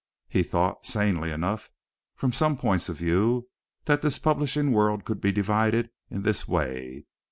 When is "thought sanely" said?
0.41-1.29